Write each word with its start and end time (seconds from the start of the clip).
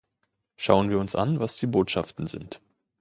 Schauen 0.55 0.89
wir 0.89 0.97
uns 0.97 1.13
an, 1.15 1.39
was 1.39 1.57
die 1.57 1.67
Botschaften 1.67 2.25
sind. 2.25 2.59